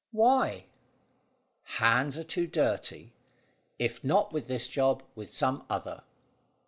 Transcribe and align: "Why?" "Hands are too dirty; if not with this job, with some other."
"Why?" 0.11 0.65
"Hands 1.77 2.17
are 2.17 2.23
too 2.23 2.47
dirty; 2.47 3.13
if 3.77 4.03
not 4.03 4.33
with 4.33 4.47
this 4.47 4.67
job, 4.67 5.03
with 5.13 5.31
some 5.31 5.63
other." 5.69 6.01